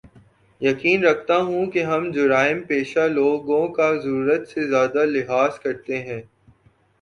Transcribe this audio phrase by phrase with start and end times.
[0.61, 6.21] یقین رکھتا ہوں کے ہم جرائم پیشہ لوگوں کا ضرورت سے زیادہ لحاظ کرتے ہیں